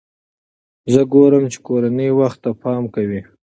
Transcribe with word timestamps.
زه 0.93 1.01
ګورم 1.13 1.43
چې 1.51 1.57
کورنۍ 1.67 2.09
وخت 2.19 2.37
ته 2.43 2.49
پام 2.61 2.83
کوي. 2.95 3.21